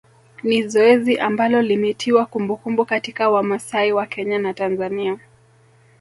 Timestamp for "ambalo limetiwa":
1.17-2.25